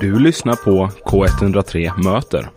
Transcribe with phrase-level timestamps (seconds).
[0.00, 2.50] Du lyssnar på K103 Möter.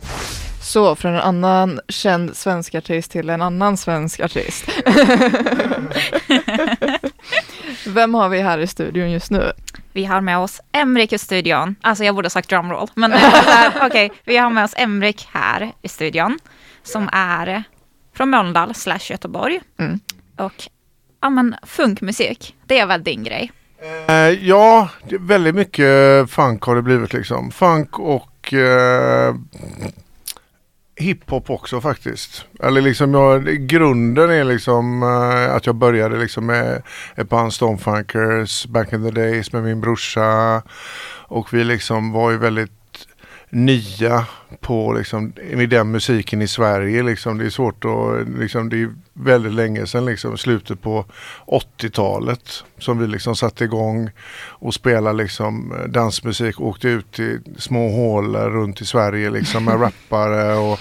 [0.61, 4.65] Så från en annan känd svensk artist till en annan svensk artist.
[7.87, 9.51] Vem har vi här i studion just nu?
[9.93, 11.75] Vi har med oss Emrik i studion.
[11.81, 12.87] Alltså jag borde ha sagt drumroll.
[12.93, 13.13] Men
[13.75, 16.39] okej, okay, vi har med oss Emrik här i studion.
[16.83, 17.63] Som är
[18.13, 19.61] från Mölndal slash Göteborg.
[19.79, 19.99] Mm.
[20.37, 20.63] Och
[21.21, 23.51] ja men funkmusik, det är väl din grej?
[24.07, 24.89] Eh, ja,
[25.19, 27.51] väldigt mycket funk har det blivit liksom.
[27.51, 29.35] Funk och eh,
[30.95, 32.45] hiphop också faktiskt.
[32.59, 36.81] Eller liksom jag, grunden är liksom eh, att jag började liksom med
[37.15, 40.61] ett band Stonefunkers back in the days med min brorsa.
[41.27, 42.80] Och vi liksom var ju väldigt
[43.51, 44.25] nya
[44.59, 47.03] på liksom, med den musiken i Sverige.
[47.03, 47.37] Liksom.
[47.37, 51.05] Det är svårt att, liksom, det är väldigt länge sedan, liksom, slutet på
[51.45, 54.09] 80-talet som vi liksom satte igång
[54.49, 60.53] och spelade liksom dansmusik, åkte ut till små hålor runt i Sverige liksom med rappare
[60.55, 60.79] och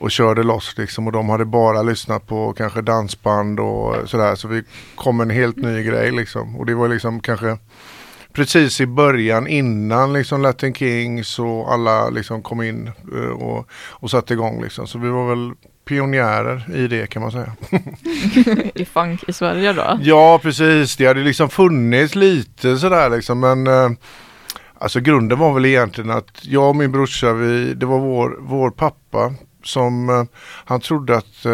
[0.00, 4.48] och körde loss liksom och de hade bara lyssnat på kanske dansband och sådär så
[4.48, 4.62] vi
[4.94, 7.58] kom en helt ny grej liksom och det var liksom kanske
[8.32, 14.10] precis i början innan liksom Latin Kings och alla liksom kom in eh, och, och
[14.10, 14.86] satte igång liksom.
[14.86, 15.52] Så vi var väl
[15.84, 17.52] pionjärer i det kan man säga.
[18.74, 19.98] I funk i Sverige då?
[20.02, 23.90] Ja precis, det hade liksom funnits lite sådär liksom men eh,
[24.82, 28.70] Alltså grunden var väl egentligen att jag och min brorsa, vi, det var vår, vår
[28.70, 30.24] pappa som eh,
[30.64, 31.46] han trodde att,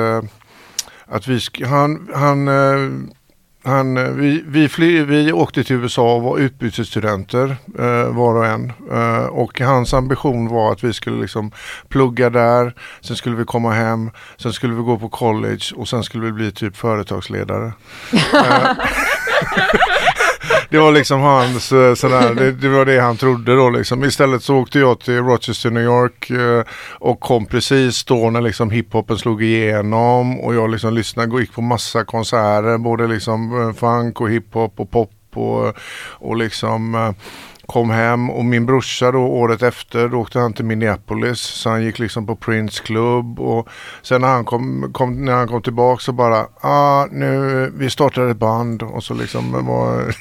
[1.06, 2.48] att vi, han, han
[3.66, 8.46] han, eh, vi, vi, fly, vi åkte till USA och var utbytesstudenter eh, var och
[8.46, 8.72] en.
[8.92, 11.50] Eh, och hans ambition var att vi skulle liksom
[11.88, 16.02] plugga där, sen skulle vi komma hem, sen skulle vi gå på college och sen
[16.02, 17.72] skulle vi bli typ företagsledare.
[18.36, 18.76] Eh,
[20.70, 24.04] det var liksom hans, sådär, det, det, var det han trodde då liksom.
[24.04, 26.64] Istället så åkte jag till Rochester, New York eh,
[26.98, 31.52] och kom precis då när liksom hiphopen slog igenom och jag liksom lyssnade och gick
[31.52, 35.74] på massa konserter, både liksom eh, funk och hiphop och pop och,
[36.10, 37.10] och liksom eh,
[37.66, 41.84] kom hem och min brorsa då året efter då åkte han till Minneapolis så han
[41.84, 43.68] gick liksom på Prince Club och
[44.02, 48.30] sen när han kom, kom när han kom tillbaka så bara ah, nu vi startade
[48.30, 50.14] ett band och så liksom var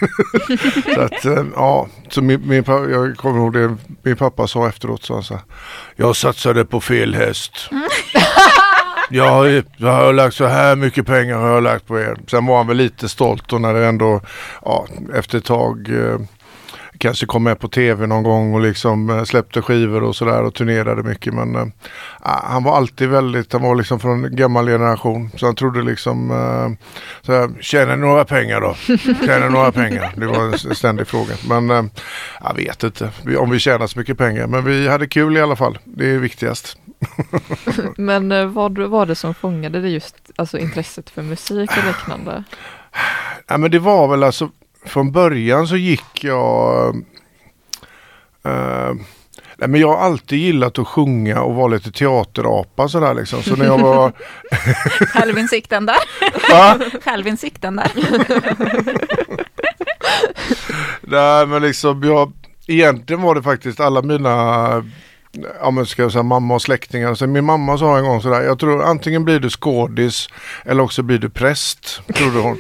[0.96, 5.04] så att eh, ja så min, min jag kommer ihåg det min pappa sa efteråt
[5.04, 5.40] så han sa
[5.96, 7.70] jag satsade på fel häst.
[9.10, 12.18] Jag, jag har lagt så här mycket pengar har jag lagt på er.
[12.28, 14.22] Sen var han väl lite stolt och när det ändå,
[14.66, 16.20] ja, efter ett tag eh,
[16.98, 20.54] kanske kom med på tv någon gång och liksom eh, släppte skivor och sådär och
[20.54, 21.34] turnerade mycket.
[21.34, 21.68] Men äh,
[22.22, 25.30] han var alltid väldigt, han var liksom från en gammal generation.
[25.36, 26.88] Så han trodde liksom, äh,
[27.26, 28.76] så här, tjänar några pengar då?
[29.26, 30.14] Tjänar några pengar?
[30.16, 31.34] Det var en ständig fråga.
[31.50, 31.84] Men äh,
[32.44, 34.48] jag vet inte om vi tjänar så mycket pengar.
[34.48, 35.78] Men vi hade kul i alla fall.
[35.84, 36.78] Det är viktigast.
[37.98, 42.44] men vad var det som fångade dig just, alltså intresset för musik och liknande?
[43.48, 44.50] Ja men det var väl alltså
[44.86, 46.96] från början så gick jag
[48.48, 48.94] uh,
[49.58, 53.44] Nej, men jag har alltid gillat att sjunga och vara lite teaterapa sådär liksom.
[53.44, 54.12] Så när jag var...
[55.08, 57.00] Självinsikten där.
[57.02, 57.92] Självinsikten där.
[61.02, 62.34] Nej men liksom jag,
[62.68, 64.84] egentligen var det faktiskt alla mina
[65.62, 67.16] ja men ska jag säga mamma och släktingar.
[67.16, 70.30] Så min mamma sa en gång sådär, jag tror antingen blir du skådis
[70.66, 72.58] eller också blir du präst, trodde hon.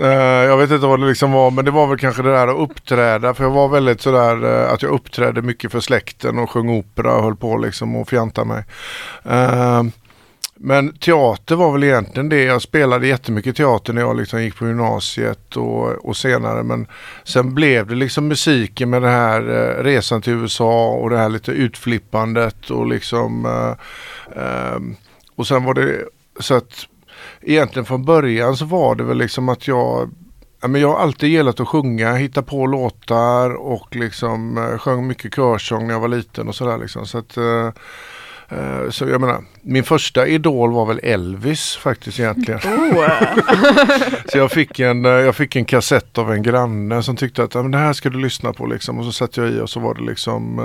[0.00, 2.48] Uh, jag vet inte vad det liksom var men det var väl kanske det där
[2.48, 6.50] att uppträda för jag var väldigt sådär uh, att jag uppträdde mycket för släkten och
[6.50, 8.64] sjöng opera och höll på liksom och fjanta mig.
[9.26, 9.82] Uh,
[10.56, 12.44] men teater var väl egentligen det.
[12.44, 16.62] Jag spelade jättemycket teater när jag liksom gick på gymnasiet och, och senare.
[16.62, 16.86] Men
[17.24, 19.40] sen blev det liksom musiken med den här
[19.82, 23.46] resan till USA och det här lite utflippandet och liksom
[25.36, 26.04] och sen var det
[26.40, 26.86] så att
[27.46, 30.10] egentligen från början så var det väl liksom att jag
[30.68, 35.34] men jag har alltid gillat att sjunga, hitta på låtar och liksom uh, sjöng mycket
[35.34, 37.06] körsång när jag var liten och sådär liksom.
[37.06, 37.66] Så att, uh,
[38.52, 42.60] uh, så jag menar, min första idol var väl Elvis faktiskt egentligen.
[42.94, 43.08] Oh.
[44.28, 47.78] så jag fick, en, jag fick en kassett av en granne som tyckte att det
[47.78, 48.98] här ska du lyssna på liksom.
[48.98, 50.60] Och så satt jag i och så var det liksom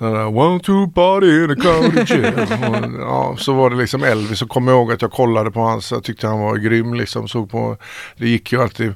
[0.00, 2.22] One two party in a county
[2.98, 4.42] ja, så var det liksom Elvis.
[4.42, 7.28] Och kom ihåg att jag kollade på hans, jag tyckte han var grym liksom.
[7.28, 7.76] Såg på,
[8.16, 8.94] det gick ju alltid,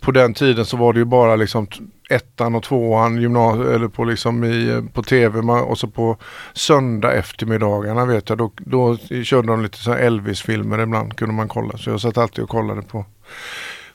[0.00, 1.66] på den tiden så var det ju bara liksom
[2.10, 6.16] ettan och tvåan gymnasiet eller på liksom i, på tv och så på
[6.52, 8.38] söndag eftermiddagarna vet jag.
[8.38, 11.78] Då, då körde de lite så Elvis-filmer ibland kunde man kolla.
[11.78, 13.04] Så jag satt alltid och kollade på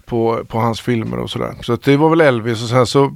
[0.10, 1.56] på, på hans filmer och sådär.
[1.62, 3.14] Så det var väl Elvis och sen så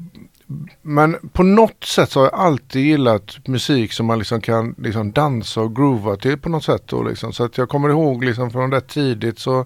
[0.82, 5.12] men på något sätt så har jag alltid gillat musik som man liksom kan liksom
[5.12, 6.84] dansa och groova till på något sätt.
[6.86, 7.34] Då liksom.
[7.34, 9.66] Så att jag kommer ihåg liksom från rätt tidigt så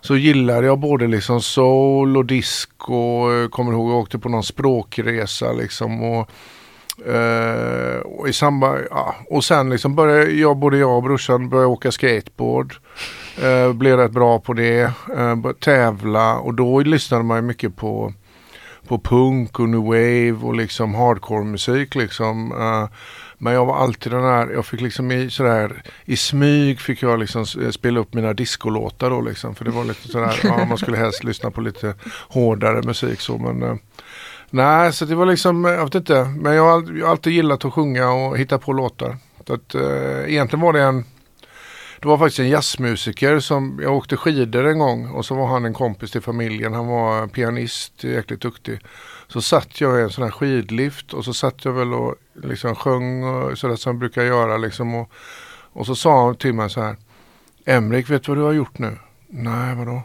[0.00, 3.32] så gillade jag både liksom soul och disco.
[3.32, 6.02] Jag kommer ihåg jag åkte på någon språkresa liksom.
[6.02, 6.30] Och,
[7.08, 11.68] Uh, och, i samband, ja, och sen liksom började jag, både jag och brorsan började
[11.68, 12.74] åka skateboard.
[13.44, 14.92] Uh, blev rätt bra på det.
[15.16, 18.12] Uh, tävla och då lyssnade man mycket på,
[18.88, 22.52] på punk och new wave och liksom hardcore musik liksom.
[22.52, 22.88] Uh,
[23.38, 27.18] men jag var alltid den här, jag fick liksom i sådär, i smyg fick jag
[27.18, 29.54] liksom spela upp mina discolåtar då liksom.
[29.54, 31.94] För det var lite sådär, ja, man skulle helst lyssna på lite
[32.28, 33.74] hårdare musik så men eh,
[34.50, 37.32] Nej, så det var liksom, eh, jag vet inte, men jag har, jag har alltid
[37.32, 39.16] gillat att sjunga och hitta på låtar.
[39.46, 41.04] Så att, eh, egentligen var det en,
[42.04, 45.64] det var faktiskt en jazzmusiker som, jag åkte skidor en gång och så var han
[45.64, 48.80] en kompis till familjen, han var pianist, jäkligt duktig.
[49.28, 52.74] Så satt jag i en sån här skidlift och så satt jag väl och liksom
[52.74, 54.94] sjöng och sådär som jag brukar göra liksom.
[54.94, 55.10] Och,
[55.72, 56.96] och så sa han till mig så här,
[57.64, 58.98] Emrik, vet du vad du har gjort nu?
[59.26, 60.02] Nej, vadå?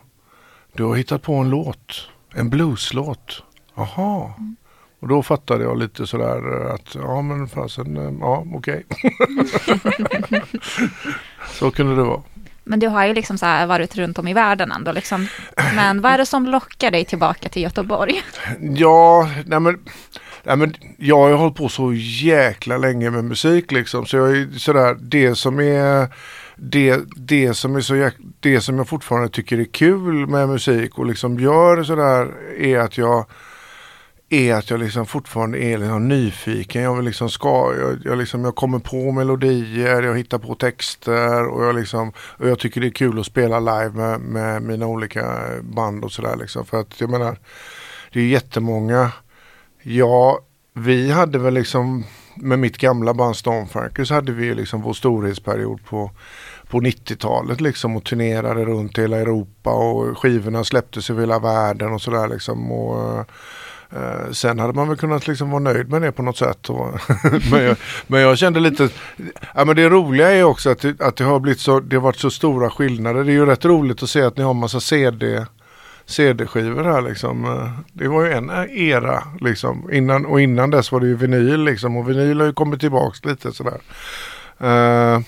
[0.73, 3.43] Du har hittat på en låt, en blueslåt.
[3.75, 4.33] Jaha.
[4.37, 4.55] Mm.
[4.99, 8.85] Och då fattade jag lite sådär att ja men fasen, ja okej.
[8.89, 10.41] Okay.
[11.51, 12.21] så kunde det vara.
[12.63, 15.27] Men du har ju liksom så varit runt om i världen ändå liksom.
[15.75, 18.21] Men vad är det som lockar dig tillbaka till Göteborg?
[18.59, 19.79] Ja, nej men,
[20.43, 24.05] nej men jag har hållit på så jäkla länge med musik liksom.
[24.05, 26.07] Så jag är sådär, det som är
[26.55, 28.09] det, det som är så
[28.39, 32.97] det som jag fortfarande tycker är kul med musik och liksom gör sådär är att
[32.97, 33.25] jag
[34.29, 36.81] är att jag liksom fortfarande är liksom nyfiken.
[36.81, 41.47] Jag, vill liksom ska, jag, jag, liksom, jag kommer på melodier, jag hittar på texter
[41.47, 44.87] och jag, liksom, och jag tycker det är kul att spela live med, med mina
[44.87, 46.35] olika band och sådär.
[46.35, 46.65] Liksom.
[46.65, 47.37] För att jag menar,
[48.13, 49.11] det är jättemånga.
[49.81, 50.39] Ja,
[50.73, 52.03] vi hade väl liksom
[52.35, 56.11] med mitt gamla band Stormfrankers hade vi liksom vår storhetsperiod på
[56.69, 62.01] på 90-talet liksom och turnerade runt hela Europa och skivorna släpptes över hela världen och
[62.01, 62.71] sådär liksom.
[62.71, 63.25] Och,
[63.95, 66.69] Eh, sen hade man väl kunnat liksom vara nöjd med det på något sätt.
[67.51, 67.77] men, jag,
[68.07, 68.89] men jag kände lite,
[69.55, 72.03] ja men det roliga är också att det, att det har blivit så, det har
[72.03, 73.23] varit så stora skillnader.
[73.23, 75.45] Det är ju rätt roligt att se att ni har massa CD
[76.09, 77.45] CD-skivor här liksom.
[77.45, 79.91] Eh, det var ju en era liksom.
[79.91, 81.97] Innan, och innan dess var det ju vinyl liksom.
[81.97, 83.81] Och vinyl har ju kommit tillbaks lite sådär.
[84.63, 85.21] Uh,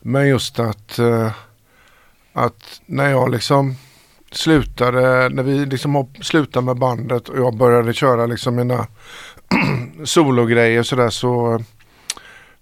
[0.00, 1.30] men just att, uh,
[2.32, 3.74] att när jag liksom
[4.30, 8.86] slutade, när vi liksom slutade med bandet och jag började köra liksom mina
[10.04, 11.62] sologrejer sådär så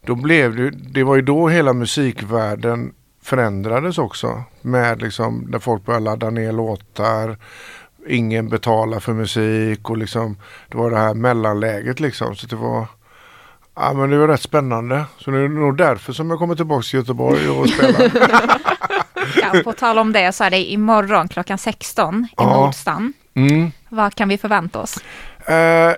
[0.00, 2.93] då blev det, det var ju då hela musikvärlden
[3.23, 4.43] förändrades också.
[4.62, 7.37] Med liksom när folk började ladda ner låtar.
[8.06, 10.37] Ingen betalar för musik och liksom
[10.69, 12.37] det var det här mellanläget liksom.
[12.37, 12.87] Så det var
[13.81, 15.05] Ja men det var rätt spännande.
[15.19, 18.11] Så det är nog därför som jag kommer tillbaka till Göteborg och spelar.
[19.42, 22.44] Ja, på tal om det så är det imorgon klockan 16 i ja.
[22.44, 23.12] Nordstan.
[23.34, 23.72] Mm.
[23.88, 24.98] Vad kan vi förvänta oss?
[25.50, 25.94] Uh,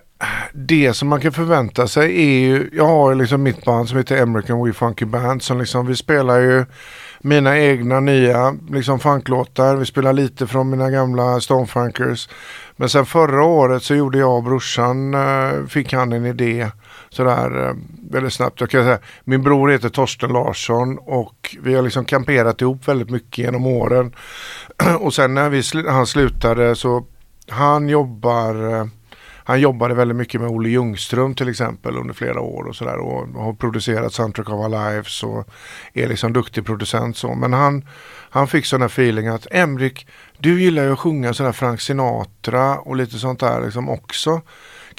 [0.52, 4.22] det som man kan förvänta sig är ju, jag har liksom mitt band som heter
[4.22, 6.64] American We Funky Band som liksom, vi spelar ju
[7.20, 9.76] mina egna nya liksom funklåtar.
[9.76, 12.28] Vi spelar lite från mina gamla Stonefunkers.
[12.76, 16.70] Men sen förra året så gjorde jag och brorsan, uh, fick han en idé
[17.10, 17.74] sådär eh,
[18.10, 18.60] väldigt snabbt.
[18.60, 23.10] Jag kan säga, min bror heter Torsten Larsson och vi har liksom kamperat ihop väldigt
[23.10, 24.14] mycket genom åren.
[25.00, 27.06] och sen när vi sl han slutade så
[27.48, 28.86] han jobbar eh,
[29.44, 33.42] han jobbade väldigt mycket med Olle Ljungström till exempel under flera år och sådär och
[33.42, 35.48] har producerat Soundtrack of Our Lives och
[35.94, 37.34] är liksom duktig producent så.
[37.34, 37.84] Men han,
[38.30, 40.06] han fick sån här feeling att Emrik,
[40.38, 44.40] du gillar ju att sjunga sådär Frank Sinatra och lite sånt där liksom också.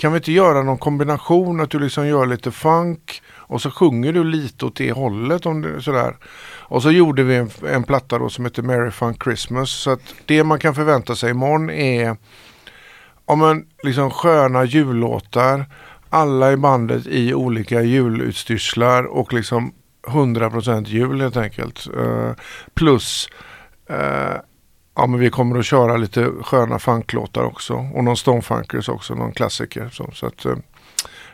[0.01, 4.13] Kan vi inte göra någon kombination att du liksom gör lite funk och så sjunger
[4.13, 5.45] du lite åt det hållet.
[5.45, 6.15] Om det, sådär.
[6.59, 9.69] Och så gjorde vi en, en platta då som heter Merry Funk Christmas.
[9.69, 12.17] Så att det man kan förvänta sig imorgon är
[13.25, 15.65] om en liksom sköna jullåtar.
[16.09, 19.73] Alla i bandet i olika julutstyrslar och liksom
[20.07, 21.87] 100% jul helt enkelt.
[21.97, 22.31] Uh,
[22.73, 23.29] plus
[23.89, 24.35] uh,
[25.01, 29.31] Ja men vi kommer att köra lite sköna funklåtar också och någon Stonefunkers också, någon
[29.31, 29.89] klassiker.
[29.91, 30.55] Så, så att, eh,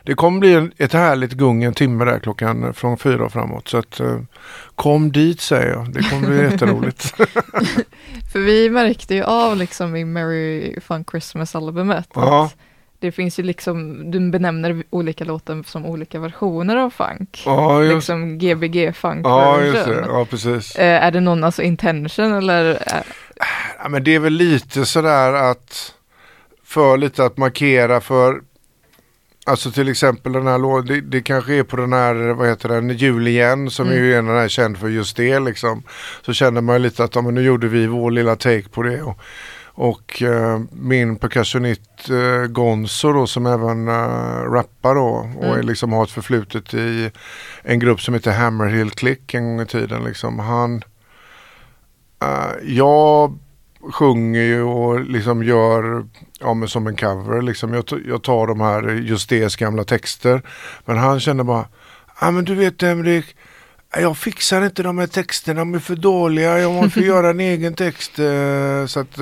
[0.02, 3.68] det kommer bli ett härligt gung en timme där klockan eh, från fyra och framåt.
[3.68, 4.20] Så att, eh,
[4.74, 7.02] kom dit säger jag, det kommer bli jätteroligt.
[8.32, 12.44] För vi märkte ju av liksom i Merry Fun Christmas albumet ja.
[12.44, 12.56] att
[13.00, 17.42] det finns ju liksom, du benämner olika låtar som olika versioner av funk.
[17.46, 17.94] Ja, just.
[17.94, 20.04] Liksom Gbg funk ja, det.
[20.08, 20.76] ja, precis.
[20.78, 22.82] Är det någon alltså intention eller?
[23.82, 25.94] Ja, men det är väl lite sådär att
[26.64, 28.40] för lite att markera för
[29.46, 32.68] Alltså till exempel den här låten, det, det, kanske är på den här, vad heter
[32.68, 33.98] den, Jul igen som mm.
[33.98, 35.82] är ju av den här känd för just det liksom.
[36.22, 38.82] Så känner man ju lite att ja, men nu gjorde vi vår lilla take på
[38.82, 39.02] det.
[39.02, 39.20] Och,
[39.66, 45.66] och uh, min percussionist uh, Gonzo då som även uh, rappar då och mm.
[45.66, 47.10] liksom har ett förflutet i
[47.62, 50.38] en grupp som heter Hammerhill Click en gång i tiden liksom.
[50.38, 50.82] Han,
[52.24, 53.38] uh, jag
[53.92, 56.06] sjunger ju och liksom gör
[56.40, 57.42] ja, men som en cover.
[57.42, 57.74] Liksom.
[57.74, 60.42] Jag, jag tar de här just det gamla texter.
[60.84, 61.64] Men han kände bara,
[62.20, 63.36] ja men du vet Emrik,
[63.96, 67.74] jag fixar inte de här texterna, de är för dåliga, jag måste göra en egen
[67.74, 68.18] text.
[68.18, 69.18] Eh, så att,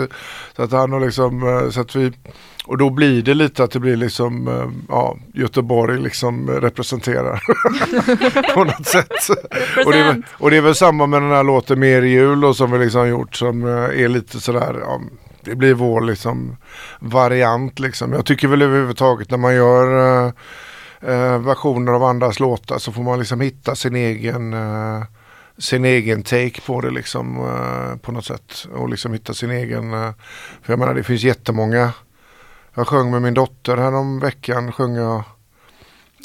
[0.57, 2.13] så att han har liksom, eh, så att vi,
[2.65, 7.43] och då blir det lite att det blir liksom, eh, ja, Göteborg liksom representerar
[8.55, 9.29] på något sätt.
[9.87, 12.57] och, det är, och det är väl samma med den här låten Mer jul och
[12.57, 15.01] som vi liksom gjort som är lite sådär, ja,
[15.41, 16.57] det blir vår liksom
[17.01, 18.13] variant liksom.
[18.13, 20.33] Jag tycker väl överhuvudtaget när man gör
[21.07, 25.03] eh, versioner av andras låtar så får man liksom hitta sin egen eh,
[25.59, 29.93] sin egen take på det liksom eh, på något sätt och liksom hitta sin egen
[29.93, 30.13] eh,
[30.63, 31.93] för jag menar det finns jättemånga
[32.75, 35.23] jag sjöng med min dotter härom veckan sjöng jag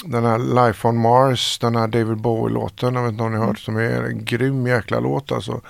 [0.05, 3.45] den här Life on Mars, den här David Bowie-låten, jag vet inte om ni har
[3.45, 5.61] hört, som är en grym jäkla låt alltså.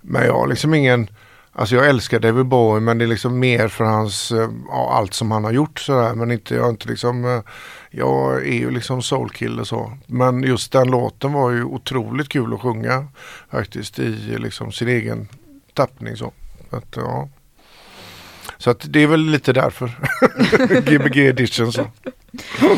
[0.00, 1.08] Men jag har liksom ingen,
[1.56, 5.14] Alltså jag älskar David Bowie men det är liksom mer för hans, eh, ja, allt
[5.14, 6.14] som han har gjort sådär.
[6.14, 7.40] Men inte, jag har inte liksom, eh,
[7.96, 9.92] jag är ju liksom soulkille så.
[10.06, 13.06] Men just den låten var ju otroligt kul att sjunga
[13.50, 15.28] faktiskt i liksom sin egen
[15.74, 16.32] tappning så.
[16.70, 17.28] Att, ja.
[18.58, 19.90] Så att det är väl lite därför.
[20.90, 21.86] Gbg edition så.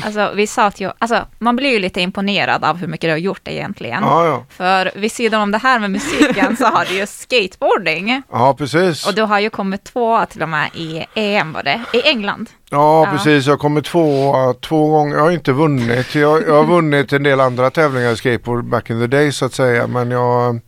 [0.05, 3.19] Alltså vi satt ju, alltså man blir ju lite imponerad av hur mycket du har
[3.19, 4.03] gjort egentligen.
[4.03, 4.45] Ja, ja.
[4.51, 8.23] För vid sidan om det här med musiken så har du ju skateboarding.
[8.31, 9.07] Ja, precis.
[9.07, 12.51] Och du har ju kommit tvåa till och med i EM var det, i England.
[12.71, 13.13] Ja, ja.
[13.13, 13.47] precis.
[13.47, 15.17] Jag har kommit tvåa två gånger.
[15.17, 16.15] Jag har inte vunnit.
[16.15, 19.45] Jag, jag har vunnit en del andra tävlingar i skateboard back in the day så
[19.45, 19.87] att säga.
[19.87, 20.61] Men jag,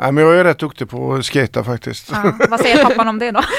[0.00, 2.10] nej, men jag är rätt duktig på att skata faktiskt.
[2.12, 3.40] Ja, vad säger pappan om det då?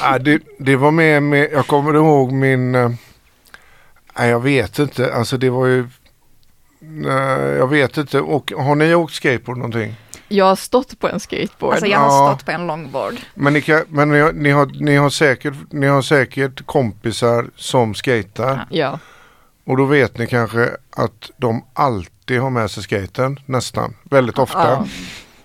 [0.00, 2.90] ja, det, det var med, med, jag kommer ihåg min, äh,
[4.26, 5.88] jag vet inte, alltså det var ju,
[7.06, 7.12] äh,
[7.58, 9.96] jag vet inte, och har ni åkt skateboard någonting?
[10.28, 11.72] Jag har stått på en skateboard.
[11.72, 12.34] Alltså jag har ja.
[12.34, 13.14] stått på en longboard.
[13.34, 17.94] Men, ni, kan, men ni, ni, har, ni, har säkert, ni har säkert kompisar som
[17.94, 18.66] skater.
[18.70, 18.98] Ja.
[19.66, 24.58] Och då vet ni kanske att de alltid har med sig skaten, nästan, väldigt ofta.
[24.58, 24.86] Ja.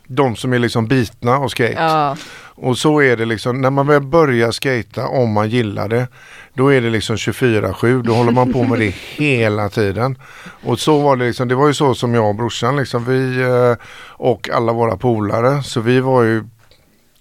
[0.08, 1.74] De som är liksom bitna och skate.
[1.74, 2.18] Ja.
[2.56, 6.08] Och så är det liksom, när man väl börjar skata om man gillar det,
[6.54, 10.18] då är det liksom 24-7, då håller man på med det hela tiden.
[10.64, 13.42] Och så var det liksom, det var ju så som jag och brorsan liksom, vi
[13.42, 13.76] eh,
[14.08, 16.44] och alla våra polare, så vi var ju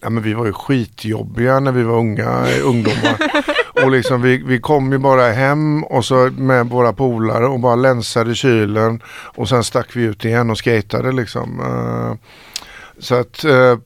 [0.03, 3.17] Ja men vi var ju skitjobbiga när vi var unga ungdomar.
[3.73, 7.75] och liksom vi, vi kom ju bara hem och så med våra polare och bara
[7.75, 9.03] länsade kylen.
[9.09, 11.61] Och sen stack vi ut igen och skatade liksom.
[11.61, 12.15] Eh,
[12.99, 13.79] så att eh,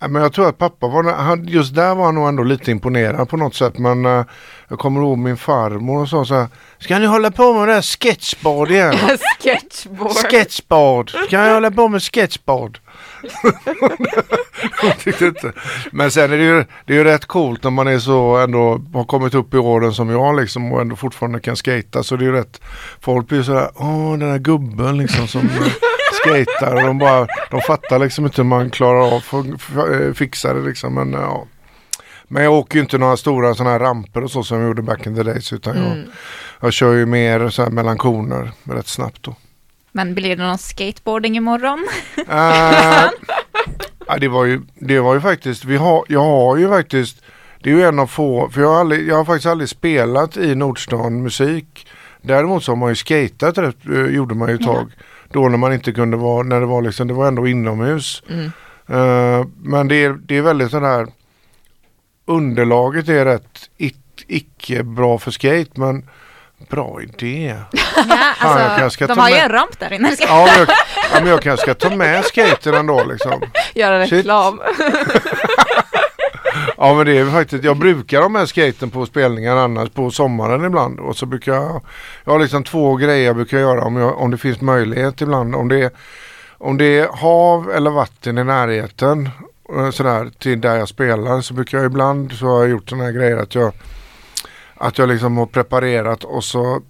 [0.00, 3.28] men jag tror att pappa var, han, just där var han nog ändå lite imponerad
[3.28, 3.78] på något sätt.
[3.78, 4.24] Men uh,
[4.68, 6.46] jag kommer ihåg min farmor och sa så här.
[6.78, 8.94] Ska ni hålla på med det här sketchboard igen?
[9.40, 10.12] sketchboard.
[10.12, 11.10] Sketchboard.
[11.10, 12.78] Ska jag hålla på med sketchboard?
[15.22, 15.52] inte.
[15.92, 18.80] Men sen är det ju, det är ju rätt coolt när man är så ändå
[18.94, 22.02] har kommit upp i åren som jag liksom och ändå fortfarande kan skata.
[22.02, 22.60] Så det är ju rätt,
[23.00, 25.48] folk blir sådär, åh den här gubben liksom som
[26.24, 30.60] skejtar och de bara, de fattar liksom inte hur man klarar av att fixa det
[30.60, 30.94] liksom.
[30.94, 31.46] Men, ja.
[32.28, 34.82] men jag åker ju inte några stora sådana här ramper och så som jag gjorde
[34.82, 35.88] back in the days utan mm.
[35.88, 36.06] jag,
[36.60, 39.34] jag kör ju mer så här mellan koner rätt snabbt då.
[39.92, 41.88] Men blir det någon skateboarding imorgon?
[42.18, 42.24] Uh,
[44.06, 47.22] ja, det, var ju, det var ju faktiskt, vi har, jag har ju faktiskt,
[47.62, 50.36] det är ju en av få, för jag har, aldrig, jag har faktiskt aldrig spelat
[50.36, 51.86] i Nordstan musik.
[52.22, 53.74] Däremot så har man ju skatat, eh,
[54.10, 54.82] gjorde man ju ett tag.
[54.82, 54.92] Mm.
[55.32, 58.22] Då när man inte kunde vara, när det var liksom, det var ändå inomhus.
[58.28, 58.44] Mm.
[58.90, 61.06] Uh, men det är, det är väldigt sådär,
[62.26, 63.70] underlaget är rätt
[64.26, 66.04] icke bra för skate men
[66.68, 67.56] Bra idé.
[68.40, 70.16] Ja, alltså, Fan, de har ju en ramp där inne.
[70.18, 70.68] Ja, men jag,
[71.12, 73.42] ja, men jag kanske ska ta med skaten ändå liksom.
[73.74, 74.60] Göra reklam.
[76.78, 80.64] ja men det är faktiskt, jag brukar ha med skaten på spelningar annars på sommaren
[80.64, 81.00] ibland.
[81.00, 81.80] Och så brukar jag,
[82.24, 85.54] jag har liksom två grejer jag brukar göra om, jag, om det finns möjlighet ibland.
[85.54, 85.94] Om det,
[86.58, 89.28] om det är hav eller vatten i närheten
[89.76, 93.04] eh, sådär till där jag spelar så brukar jag ibland så har jag gjort sådana
[93.04, 93.72] här grejer att jag
[94.78, 96.82] att jag liksom har preparerat och så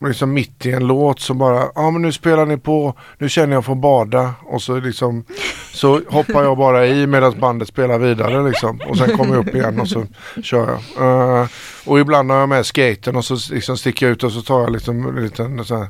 [0.00, 3.28] liksom mitt i en låt så bara, ja ah, men nu spelar ni på, nu
[3.28, 5.24] känner jag för att bada och så liksom
[5.72, 9.54] så hoppar jag bara i medan bandet spelar vidare liksom och sen kommer jag upp
[9.54, 10.06] igen och så
[10.42, 11.06] kör jag.
[11.40, 11.48] Uh,
[11.86, 14.60] och ibland har jag med skaten och så liksom sticker jag ut och så tar
[14.60, 15.88] jag liksom en liten så här,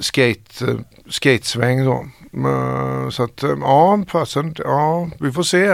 [0.00, 2.06] skate, uh, skatesväng då.
[2.36, 5.66] Uh, så att ja, fasen, ja vi får se.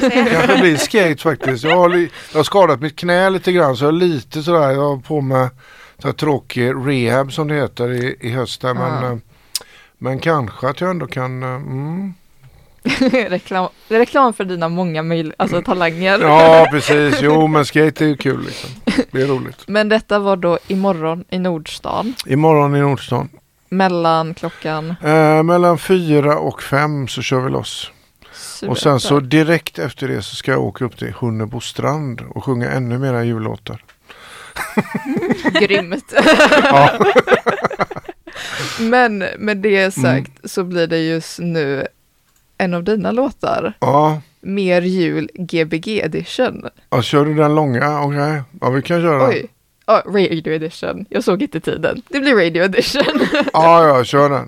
[0.00, 1.64] Det kanske blir skate faktiskt.
[1.64, 1.96] Jag har,
[2.32, 5.20] jag har skadat mitt knä lite grann så jag har lite sådär, jag har på
[5.20, 5.48] med
[5.98, 8.60] så tråkig rehab som det heter i, i höst.
[8.60, 9.18] Där, men, uh,
[9.98, 12.14] men kanske att jag ändå kan mm.
[13.10, 16.18] reklam, reklam för dina många möj- alltså, talanger.
[16.20, 17.18] ja, precis.
[17.22, 18.44] Jo, men skate är ju kul.
[18.46, 18.70] Liksom.
[19.10, 19.62] Det är roligt.
[19.66, 22.14] Men detta var då imorgon i Nordstan.
[22.26, 23.28] Imorgon i Nordstan.
[23.68, 24.94] Mellan klockan?
[25.02, 27.90] Eh, mellan fyra och fem så kör vi loss.
[28.32, 28.70] Super.
[28.70, 32.70] Och sen så direkt efter det så ska jag åka upp till Hunnebostrand och sjunga
[32.70, 33.84] ännu mera jullåtar.
[35.60, 36.12] Grymt.
[38.80, 40.44] Men med det sagt mm.
[40.44, 41.86] så blir det just nu
[42.58, 43.72] en av dina låtar.
[43.80, 44.20] Ja.
[44.40, 46.64] Mer jul Gbg edition.
[46.90, 48.00] Ja, kör du den långa?
[48.00, 48.40] Okej, okay.
[48.60, 49.28] ja vi kan köra.
[49.28, 49.46] Oj.
[49.86, 51.06] Ja, radio edition.
[51.08, 52.02] Jag såg inte tiden.
[52.08, 53.20] Det blir radio edition.
[53.52, 54.44] ja, ja, kör den.